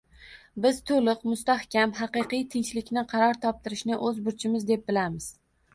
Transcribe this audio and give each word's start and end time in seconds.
Biz 0.65 0.79
to‘liq, 0.91 1.21
mustahkam, 1.33 1.93
haqiqiy 1.99 2.41
tinchlikni 2.55 3.07
qaror 3.15 3.43
toptirishni 3.47 4.03
o‘z 4.11 4.21
burchimiz 4.29 4.69
deb 4.73 4.89
bilamiz 4.93 5.33